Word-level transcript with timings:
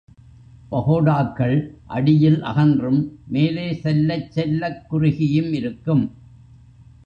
பகோடாக்கள் 0.71 1.57
அடியில் 1.87 2.41
அகன்றும் 2.43 3.01
மேலே 3.27 3.73
செல்லச் 3.73 4.31
செல்லக் 4.31 4.89
குறுகியும் 4.89 5.53
இருக்கும். 5.53 6.03